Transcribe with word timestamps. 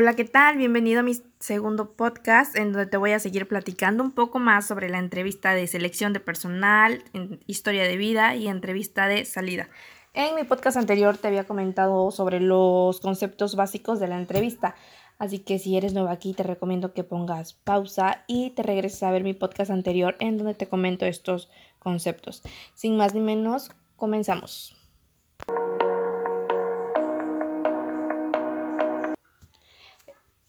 Hola, 0.00 0.14
¿qué 0.14 0.24
tal? 0.24 0.58
Bienvenido 0.58 1.00
a 1.00 1.02
mi 1.02 1.14
segundo 1.40 1.90
podcast 1.94 2.54
en 2.54 2.70
donde 2.70 2.86
te 2.86 2.96
voy 2.96 3.10
a 3.10 3.18
seguir 3.18 3.48
platicando 3.48 4.04
un 4.04 4.12
poco 4.12 4.38
más 4.38 4.64
sobre 4.64 4.88
la 4.88 5.00
entrevista 5.00 5.54
de 5.54 5.66
selección 5.66 6.12
de 6.12 6.20
personal, 6.20 7.02
historia 7.48 7.82
de 7.82 7.96
vida 7.96 8.36
y 8.36 8.46
entrevista 8.46 9.08
de 9.08 9.24
salida. 9.24 9.68
En 10.14 10.36
mi 10.36 10.44
podcast 10.44 10.76
anterior 10.76 11.18
te 11.18 11.26
había 11.26 11.48
comentado 11.48 12.12
sobre 12.12 12.38
los 12.38 13.00
conceptos 13.00 13.56
básicos 13.56 13.98
de 13.98 14.06
la 14.06 14.20
entrevista, 14.20 14.76
así 15.18 15.40
que 15.40 15.58
si 15.58 15.76
eres 15.76 15.94
nueva 15.94 16.12
aquí 16.12 16.32
te 16.32 16.44
recomiendo 16.44 16.92
que 16.92 17.02
pongas 17.02 17.54
pausa 17.54 18.22
y 18.28 18.50
te 18.50 18.62
regreses 18.62 19.02
a 19.02 19.10
ver 19.10 19.24
mi 19.24 19.34
podcast 19.34 19.72
anterior 19.72 20.14
en 20.20 20.38
donde 20.38 20.54
te 20.54 20.68
comento 20.68 21.06
estos 21.06 21.50
conceptos. 21.80 22.44
Sin 22.72 22.96
más 22.96 23.14
ni 23.14 23.20
menos, 23.20 23.72
comenzamos. 23.96 24.77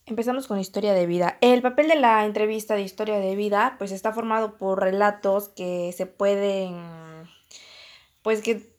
Empezamos 0.09 0.48
con 0.48 0.59
historia 0.59 0.95
de 0.95 1.05
vida. 1.05 1.38
El 1.40 1.62
papel 1.62 1.88
de 1.88 1.95
la 1.95 2.26
entrevista 2.26 2.73
de 2.73 2.81
historia 2.81 3.20
de 3.20 3.36
vida 3.36 3.76
pues 3.77 3.91
está 3.91 4.12
formado 4.12 4.58
por 4.58 4.81
relatos 4.81 5.50
que 5.50 5.94
se 5.95 6.08
pueden 6.08 7.30
pues 8.23 8.41
que 8.41 8.76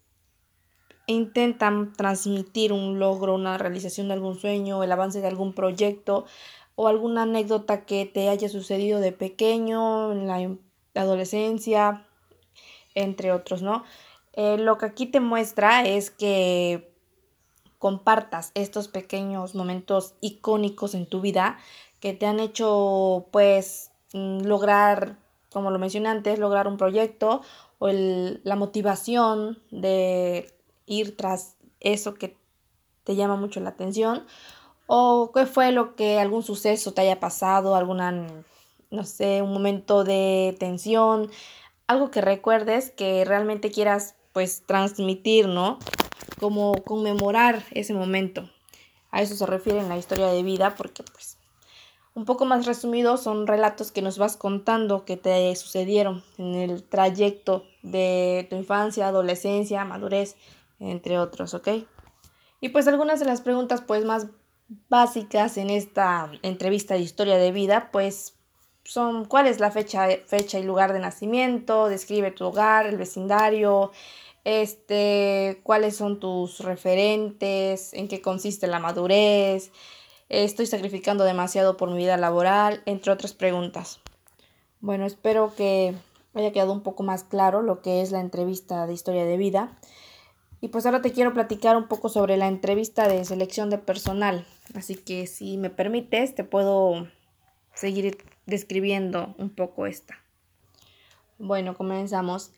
intentan 1.06 1.92
transmitir 1.92 2.72
un 2.72 2.98
logro, 2.98 3.36
una 3.36 3.58
realización 3.58 4.08
de 4.08 4.14
algún 4.14 4.40
sueño, 4.40 4.82
el 4.82 4.90
avance 4.90 5.20
de 5.20 5.28
algún 5.28 5.54
proyecto 5.54 6.24
o 6.74 6.88
alguna 6.88 7.22
anécdota 7.22 7.84
que 7.84 8.06
te 8.06 8.28
haya 8.28 8.48
sucedido 8.48 8.98
de 8.98 9.12
pequeño, 9.12 10.10
en 10.10 10.26
la 10.26 10.56
adolescencia, 10.96 12.08
entre 12.96 13.30
otros, 13.30 13.62
¿no? 13.62 13.84
Eh, 14.32 14.58
lo 14.58 14.78
que 14.78 14.86
aquí 14.86 15.06
te 15.06 15.20
muestra 15.20 15.86
es 15.86 16.10
que 16.10 16.89
compartas 17.80 18.52
estos 18.54 18.88
pequeños 18.88 19.56
momentos 19.56 20.14
icónicos 20.20 20.94
en 20.94 21.06
tu 21.06 21.22
vida 21.22 21.58
que 21.98 22.12
te 22.12 22.26
han 22.26 22.38
hecho 22.38 23.26
pues 23.32 23.90
mm, 24.12 24.42
lograr, 24.42 25.16
como 25.50 25.70
lo 25.70 25.78
mencioné 25.78 26.10
antes, 26.10 26.38
lograr 26.38 26.68
un 26.68 26.76
proyecto 26.76 27.40
o 27.78 27.88
la 27.88 28.54
motivación 28.54 29.58
de 29.70 30.54
ir 30.84 31.16
tras 31.16 31.56
eso 31.80 32.14
que 32.14 32.36
te 33.04 33.16
llama 33.16 33.36
mucho 33.36 33.60
la 33.60 33.70
atención 33.70 34.26
o 34.86 35.30
qué 35.32 35.46
fue 35.46 35.72
lo 35.72 35.96
que 35.96 36.20
algún 36.20 36.42
suceso 36.42 36.92
te 36.92 37.00
haya 37.00 37.18
pasado, 37.18 37.76
alguna, 37.76 38.26
no 38.90 39.04
sé, 39.04 39.40
un 39.40 39.54
momento 39.54 40.04
de 40.04 40.54
tensión, 40.58 41.30
algo 41.86 42.10
que 42.10 42.20
recuerdes 42.20 42.90
que 42.90 43.24
realmente 43.24 43.70
quieras 43.70 44.16
pues 44.32 44.64
transmitir, 44.66 45.48
¿no? 45.48 45.78
Como 46.40 46.72
conmemorar 46.84 47.62
ese 47.72 47.92
momento. 47.92 48.48
A 49.10 49.20
eso 49.20 49.36
se 49.36 49.46
refiere 49.46 49.78
en 49.78 49.90
la 49.90 49.98
historia 49.98 50.28
de 50.28 50.42
vida 50.42 50.74
porque 50.74 51.02
pues 51.02 51.36
un 52.14 52.24
poco 52.24 52.46
más 52.46 52.66
resumido 52.66 53.18
son 53.18 53.46
relatos 53.46 53.92
que 53.92 54.02
nos 54.02 54.18
vas 54.18 54.36
contando 54.36 55.04
que 55.04 55.16
te 55.16 55.54
sucedieron 55.54 56.24
en 56.38 56.54
el 56.54 56.82
trayecto 56.82 57.64
de 57.82 58.46
tu 58.48 58.56
infancia, 58.56 59.06
adolescencia, 59.06 59.84
madurez, 59.84 60.36
entre 60.78 61.18
otros, 61.18 61.54
¿ok? 61.54 61.68
Y 62.60 62.70
pues 62.70 62.88
algunas 62.88 63.20
de 63.20 63.26
las 63.26 63.42
preguntas 63.42 63.82
pues 63.86 64.04
más 64.04 64.28
básicas 64.88 65.56
en 65.56 65.70
esta 65.70 66.30
entrevista 66.42 66.94
de 66.94 67.00
historia 67.00 67.36
de 67.36 67.52
vida 67.52 67.90
pues 67.92 68.34
son 68.84 69.24
cuál 69.24 69.46
es 69.46 69.60
la 69.60 69.70
fecha, 69.70 70.08
fecha 70.26 70.58
y 70.58 70.62
lugar 70.62 70.92
de 70.92 70.98
nacimiento, 71.00 71.88
describe 71.88 72.30
tu 72.30 72.46
hogar, 72.46 72.86
el 72.86 72.96
vecindario, 72.96 73.92
este, 74.44 75.60
cuáles 75.62 75.96
son 75.96 76.20
tus 76.20 76.60
referentes, 76.60 77.92
en 77.94 78.08
qué 78.08 78.20
consiste 78.20 78.66
la 78.66 78.78
madurez, 78.78 79.72
estoy 80.28 80.66
sacrificando 80.66 81.24
demasiado 81.24 81.76
por 81.76 81.90
mi 81.90 81.98
vida 81.98 82.16
laboral, 82.16 82.82
entre 82.86 83.12
otras 83.12 83.34
preguntas. 83.34 84.00
Bueno, 84.80 85.04
espero 85.04 85.52
que 85.54 85.94
haya 86.34 86.52
quedado 86.52 86.72
un 86.72 86.82
poco 86.82 87.02
más 87.02 87.24
claro 87.24 87.62
lo 87.62 87.82
que 87.82 88.00
es 88.00 88.12
la 88.12 88.20
entrevista 88.20 88.86
de 88.86 88.94
historia 88.94 89.24
de 89.24 89.36
vida. 89.36 89.78
Y 90.62 90.68
pues 90.68 90.84
ahora 90.84 91.02
te 91.02 91.12
quiero 91.12 91.32
platicar 91.32 91.76
un 91.76 91.88
poco 91.88 92.08
sobre 92.08 92.36
la 92.36 92.46
entrevista 92.46 93.08
de 93.08 93.24
selección 93.24 93.70
de 93.70 93.78
personal. 93.78 94.46
Así 94.74 94.94
que 94.94 95.26
si 95.26 95.56
me 95.56 95.70
permites, 95.70 96.34
te 96.34 96.44
puedo 96.44 97.08
seguir 97.74 98.18
describiendo 98.46 99.34
un 99.38 99.50
poco 99.50 99.86
esta. 99.86 100.18
Bueno, 101.38 101.74
comenzamos 101.74 102.52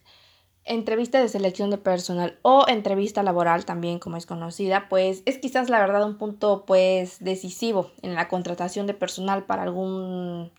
entrevista 0.65 1.21
de 1.21 1.29
selección 1.29 1.71
de 1.71 1.79
personal 1.79 2.39
o 2.43 2.65
entrevista 2.69 3.23
laboral 3.23 3.65
también 3.65 3.99
como 3.99 4.17
es 4.17 4.27
conocida, 4.27 4.89
pues 4.89 5.23
es 5.27 5.39
quizás 5.39 5.69
la 5.69 5.81
verdad 5.81 6.05
un 6.07 6.19
punto 6.19 6.65
pues 6.67 7.19
decisivo 7.21 7.91
en 8.03 8.15
la 8.15 8.29
contratación 8.29 8.87
de 8.87 8.95
personal 8.95 9.45
para 9.45 9.63
algún 9.63 10.53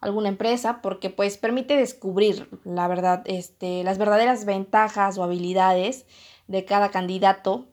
alguna 0.00 0.28
empresa 0.28 0.82
porque 0.82 1.10
pues 1.10 1.38
permite 1.38 1.76
descubrir 1.76 2.48
la 2.64 2.86
verdad 2.88 3.22
este 3.26 3.82
las 3.84 3.98
verdaderas 3.98 4.44
ventajas 4.44 5.18
o 5.18 5.22
habilidades 5.22 6.06
de 6.48 6.64
cada 6.64 6.90
candidato 6.90 7.64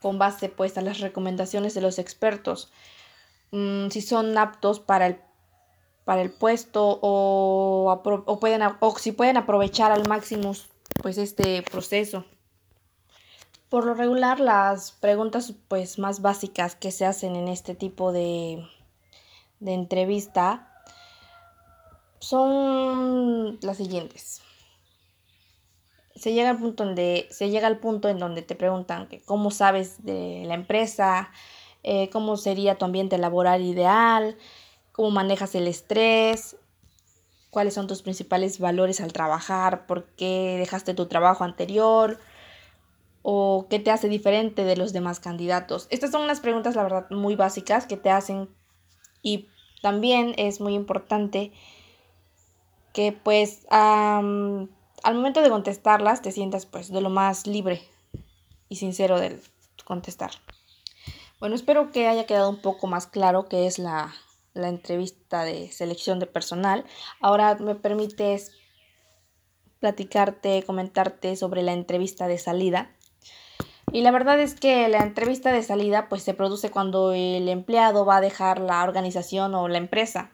con 0.00 0.18
base 0.18 0.48
pues 0.48 0.76
a 0.78 0.82
las 0.82 1.00
recomendaciones 1.00 1.74
de 1.74 1.80
los 1.80 1.98
expertos. 1.98 2.70
Mm, 3.50 3.88
si 3.88 4.00
son 4.02 4.36
aptos 4.38 4.80
para 4.80 5.06
el 5.06 5.20
para 6.08 6.22
el 6.22 6.30
puesto 6.30 6.98
o, 7.02 7.92
o, 7.92 8.40
pueden, 8.40 8.62
o 8.80 8.98
si 8.98 9.12
pueden 9.12 9.36
aprovechar 9.36 9.92
al 9.92 10.08
máximo 10.08 10.54
pues 11.02 11.18
este 11.18 11.62
proceso. 11.62 12.24
Por 13.68 13.84
lo 13.84 13.94
regular, 13.94 14.40
las 14.40 14.92
preguntas 14.92 15.52
pues 15.68 15.98
más 15.98 16.22
básicas 16.22 16.74
que 16.74 16.90
se 16.90 17.04
hacen 17.04 17.36
en 17.36 17.48
este 17.48 17.74
tipo 17.74 18.12
de, 18.12 18.66
de 19.60 19.74
entrevista 19.74 20.72
son 22.18 23.58
las 23.62 23.76
siguientes. 23.76 24.42
Se 26.16 26.32
llega 26.32 26.50
al 26.50 26.58
punto 26.58 26.84
donde 26.84 27.28
se 27.30 27.48
llega 27.50 27.68
al 27.68 27.78
punto 27.78 28.08
en 28.08 28.18
donde 28.18 28.42
te 28.42 28.56
preguntan 28.56 29.06
que 29.06 29.20
cómo 29.20 29.50
sabes 29.50 30.04
de 30.04 30.42
la 30.46 30.54
empresa, 30.54 31.30
eh, 31.84 32.10
cómo 32.10 32.36
sería 32.36 32.76
tu 32.76 32.86
ambiente 32.86 33.18
laboral 33.18 33.62
ideal, 33.62 34.36
cómo 34.92 35.10
manejas 35.10 35.54
el 35.54 35.68
estrés, 35.68 36.56
cuáles 37.50 37.74
son 37.74 37.86
tus 37.86 38.02
principales 38.02 38.58
valores 38.58 39.00
al 39.00 39.12
trabajar, 39.12 39.86
por 39.86 40.04
qué 40.16 40.56
dejaste 40.58 40.94
tu 40.94 41.06
trabajo 41.06 41.44
anterior 41.44 42.18
o 43.22 43.66
qué 43.68 43.78
te 43.78 43.90
hace 43.90 44.08
diferente 44.08 44.64
de 44.64 44.76
los 44.76 44.92
demás 44.92 45.20
candidatos. 45.20 45.86
Estas 45.90 46.10
son 46.10 46.22
unas 46.22 46.40
preguntas, 46.40 46.76
la 46.76 46.82
verdad, 46.82 47.06
muy 47.10 47.36
básicas 47.36 47.86
que 47.86 47.96
te 47.96 48.10
hacen 48.10 48.48
y 49.22 49.48
también 49.82 50.34
es 50.36 50.60
muy 50.60 50.74
importante 50.74 51.52
que 52.92 53.12
pues 53.12 53.66
al 53.70 54.68
momento 55.04 55.42
de 55.42 55.50
contestarlas 55.50 56.22
te 56.22 56.32
sientas 56.32 56.66
pues 56.66 56.90
de 56.90 57.00
lo 57.00 57.10
más 57.10 57.46
libre 57.46 57.82
y 58.68 58.76
sincero 58.76 59.18
de 59.18 59.40
contestar. 59.84 60.32
Bueno, 61.40 61.54
espero 61.54 61.92
que 61.92 62.08
haya 62.08 62.26
quedado 62.26 62.50
un 62.50 62.60
poco 62.60 62.86
más 62.88 63.06
claro 63.06 63.48
qué 63.48 63.66
es 63.66 63.78
la 63.78 64.12
la 64.58 64.68
entrevista 64.68 65.44
de 65.44 65.70
selección 65.72 66.18
de 66.18 66.26
personal. 66.26 66.84
Ahora 67.20 67.54
me 67.56 67.74
permites 67.74 68.52
platicarte, 69.80 70.62
comentarte 70.64 71.36
sobre 71.36 71.62
la 71.62 71.72
entrevista 71.72 72.26
de 72.26 72.38
salida. 72.38 72.90
Y 73.92 74.02
la 74.02 74.10
verdad 74.10 74.38
es 74.38 74.54
que 74.54 74.88
la 74.88 74.98
entrevista 74.98 75.50
de 75.50 75.62
salida 75.62 76.08
pues 76.08 76.22
se 76.22 76.34
produce 76.34 76.70
cuando 76.70 77.12
el 77.12 77.48
empleado 77.48 78.04
va 78.04 78.16
a 78.16 78.20
dejar 78.20 78.60
la 78.60 78.82
organización 78.82 79.54
o 79.54 79.68
la 79.68 79.78
empresa. 79.78 80.32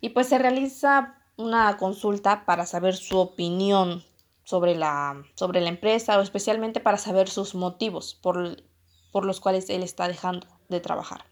Y 0.00 0.10
pues 0.10 0.26
se 0.28 0.38
realiza 0.38 1.14
una 1.36 1.76
consulta 1.78 2.44
para 2.44 2.66
saber 2.66 2.96
su 2.96 3.18
opinión 3.18 4.04
sobre 4.44 4.74
la, 4.74 5.22
sobre 5.34 5.60
la 5.60 5.68
empresa 5.68 6.18
o 6.18 6.22
especialmente 6.22 6.80
para 6.80 6.98
saber 6.98 7.28
sus 7.28 7.54
motivos 7.54 8.14
por, 8.14 8.62
por 9.10 9.24
los 9.24 9.40
cuales 9.40 9.70
él 9.70 9.82
está 9.82 10.08
dejando 10.08 10.46
de 10.68 10.80
trabajar. 10.80 11.24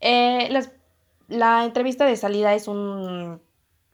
Eh, 0.00 0.48
las 0.50 0.70
la 1.28 1.64
entrevista 1.64 2.04
de 2.04 2.16
salida 2.16 2.54
es 2.54 2.68
un 2.68 3.40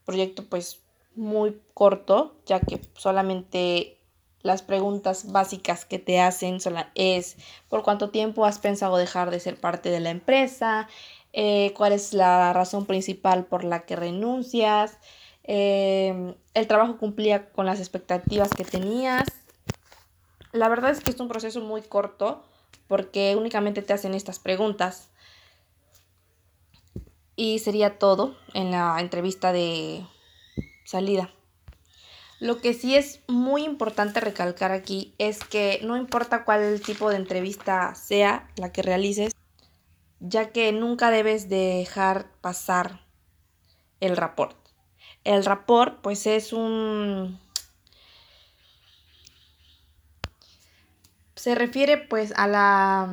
proyecto 0.05 0.45
pues 0.45 0.81
muy 1.15 1.59
corto, 1.73 2.35
ya 2.45 2.59
que 2.59 2.81
solamente 2.95 3.97
las 4.41 4.61
preguntas 4.61 5.31
básicas 5.31 5.85
que 5.85 5.99
te 5.99 6.19
hacen 6.19 6.57
es 6.95 7.37
por 7.69 7.83
cuánto 7.83 8.09
tiempo 8.09 8.45
has 8.45 8.59
pensado 8.59 8.97
dejar 8.97 9.31
de 9.31 9.39
ser 9.39 9.59
parte 9.59 9.89
de 9.89 10.01
la 10.01 10.09
empresa, 10.09 10.87
eh, 11.31 11.73
cuál 11.75 11.93
es 11.93 12.13
la 12.13 12.51
razón 12.53 12.85
principal 12.85 13.45
por 13.45 13.63
la 13.63 13.85
que 13.85 13.95
renuncias, 13.95 14.97
em, 15.43 16.35
el 16.53 16.67
trabajo 16.67 16.97
cumplía 16.97 17.49
con 17.51 17.65
las 17.65 17.79
expectativas 17.79 18.49
que 18.49 18.65
tenías. 18.65 19.27
La 20.51 20.69
verdad 20.69 20.91
es 20.91 20.99
que 20.99 21.11
es 21.11 21.19
un 21.19 21.29
proceso 21.29 21.61
muy 21.61 21.81
corto 21.81 22.43
porque 22.87 23.35
únicamente 23.37 23.81
te 23.81 23.93
hacen 23.93 24.13
estas 24.13 24.39
preguntas. 24.39 25.09
Y 27.35 27.59
sería 27.59 27.97
todo 27.97 28.35
en 28.53 28.71
la 28.71 28.99
entrevista 28.99 29.51
de 29.51 30.05
salida. 30.85 31.33
Lo 32.39 32.59
que 32.59 32.73
sí 32.73 32.95
es 32.95 33.21
muy 33.27 33.63
importante 33.63 34.19
recalcar 34.19 34.73
aquí 34.73 35.15
es 35.17 35.43
que 35.45 35.79
no 35.83 35.95
importa 35.95 36.43
cuál 36.43 36.81
tipo 36.81 37.09
de 37.09 37.15
entrevista 37.15 37.95
sea 37.95 38.49
la 38.57 38.71
que 38.73 38.81
realices, 38.81 39.33
ya 40.19 40.51
que 40.51 40.71
nunca 40.73 41.09
debes 41.09 41.47
dejar 41.47 42.27
pasar 42.41 43.05
el 44.01 44.17
rapport. 44.17 44.57
El 45.23 45.45
rapport 45.45 46.01
pues 46.01 46.27
es 46.27 46.51
un... 46.51 47.39
Se 51.35 51.55
refiere 51.55 51.97
pues 51.97 52.33
a 52.35 52.47
la 52.47 53.09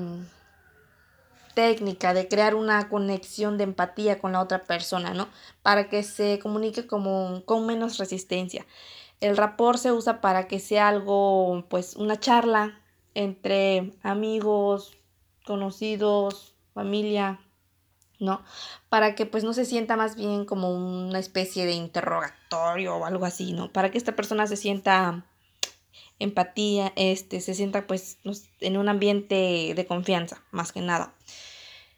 técnica 1.54 2.14
de 2.14 2.28
crear 2.28 2.54
una 2.54 2.88
conexión 2.88 3.58
de 3.58 3.64
empatía 3.64 4.18
con 4.18 4.32
la 4.32 4.40
otra 4.40 4.62
persona, 4.64 5.14
¿no? 5.14 5.28
Para 5.62 5.88
que 5.88 6.02
se 6.02 6.38
comunique 6.38 6.86
como, 6.86 7.42
con 7.44 7.66
menos 7.66 7.98
resistencia. 7.98 8.66
El 9.20 9.36
rapport 9.36 9.78
se 9.78 9.92
usa 9.92 10.20
para 10.20 10.48
que 10.48 10.60
sea 10.60 10.88
algo, 10.88 11.66
pues 11.68 11.96
una 11.96 12.18
charla 12.18 12.80
entre 13.14 13.92
amigos, 14.02 14.96
conocidos, 15.44 16.54
familia, 16.74 17.40
¿no? 18.18 18.42
Para 18.88 19.14
que 19.14 19.26
pues 19.26 19.44
no 19.44 19.52
se 19.52 19.64
sienta 19.64 19.96
más 19.96 20.16
bien 20.16 20.44
como 20.44 20.70
una 20.70 21.18
especie 21.18 21.66
de 21.66 21.72
interrogatorio 21.72 22.96
o 22.96 23.04
algo 23.04 23.24
así, 23.24 23.52
¿no? 23.52 23.72
Para 23.72 23.90
que 23.90 23.98
esta 23.98 24.14
persona 24.16 24.46
se 24.46 24.56
sienta 24.56 25.24
empatía, 26.18 26.92
este, 26.96 27.40
se 27.40 27.54
sienta 27.54 27.86
pues 27.86 28.18
en 28.60 28.76
un 28.76 28.88
ambiente 28.88 29.72
de 29.74 29.86
confianza, 29.86 30.42
más 30.50 30.72
que 30.72 30.80
nada. 30.80 31.14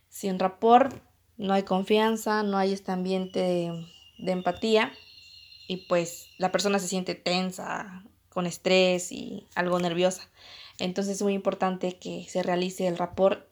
Sin 0.08 0.38
rapport 0.38 0.94
no 1.36 1.54
hay 1.54 1.62
confianza, 1.62 2.42
no 2.42 2.58
hay 2.58 2.72
este 2.72 2.92
ambiente 2.92 3.40
de, 3.40 3.86
de 4.18 4.32
empatía 4.32 4.92
y 5.68 5.78
pues 5.88 6.28
la 6.38 6.52
persona 6.52 6.78
se 6.78 6.88
siente 6.88 7.14
tensa, 7.14 8.04
con 8.28 8.46
estrés 8.46 9.12
y 9.12 9.46
algo 9.54 9.78
nerviosa. 9.78 10.28
Entonces 10.78 11.16
es 11.16 11.22
muy 11.22 11.34
importante 11.34 11.98
que 11.98 12.26
se 12.28 12.42
realice 12.42 12.86
el 12.86 12.98
rapport 12.98 13.46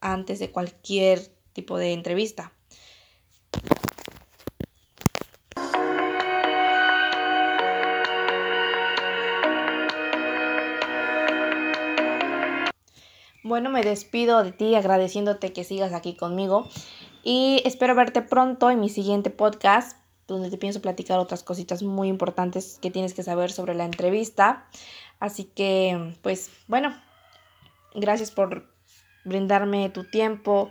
antes 0.00 0.38
de 0.38 0.50
cualquier 0.50 1.20
tipo 1.52 1.78
de 1.78 1.92
entrevista. 1.92 2.52
Bueno, 13.44 13.68
me 13.68 13.82
despido 13.82 14.42
de 14.42 14.52
ti 14.52 14.74
agradeciéndote 14.74 15.52
que 15.52 15.64
sigas 15.64 15.92
aquí 15.92 16.16
conmigo 16.16 16.66
y 17.22 17.60
espero 17.66 17.94
verte 17.94 18.22
pronto 18.22 18.70
en 18.70 18.80
mi 18.80 18.88
siguiente 18.88 19.28
podcast 19.28 19.98
donde 20.26 20.48
te 20.48 20.56
pienso 20.56 20.80
platicar 20.80 21.18
otras 21.18 21.42
cositas 21.42 21.82
muy 21.82 22.08
importantes 22.08 22.78
que 22.80 22.90
tienes 22.90 23.12
que 23.12 23.22
saber 23.22 23.52
sobre 23.52 23.74
la 23.74 23.84
entrevista. 23.84 24.66
Así 25.20 25.44
que, 25.44 26.16
pues 26.22 26.50
bueno, 26.68 26.98
gracias 27.94 28.30
por 28.30 28.66
brindarme 29.26 29.90
tu 29.90 30.04
tiempo 30.04 30.70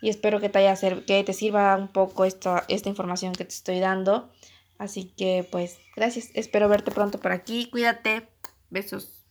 y 0.00 0.08
espero 0.08 0.38
que 0.38 0.48
te, 0.48 0.60
haya 0.60 0.76
que 1.04 1.24
te 1.24 1.32
sirva 1.32 1.76
un 1.76 1.88
poco 1.88 2.24
esta, 2.24 2.64
esta 2.68 2.88
información 2.88 3.32
que 3.32 3.44
te 3.44 3.54
estoy 3.54 3.80
dando. 3.80 4.30
Así 4.78 5.06
que, 5.16 5.48
pues, 5.50 5.80
gracias. 5.96 6.30
Espero 6.34 6.68
verte 6.68 6.92
pronto 6.92 7.18
por 7.18 7.32
aquí. 7.32 7.68
Cuídate. 7.68 8.28
Besos. 8.70 9.21